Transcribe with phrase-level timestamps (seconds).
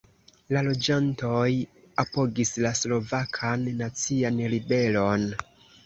[0.55, 1.51] La loĝantoj
[2.05, 5.33] apogis la Slovakan Nacian Ribelon.